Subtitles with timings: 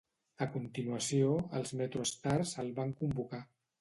[0.45, 3.43] A continuació, els MetroStars el van convocar.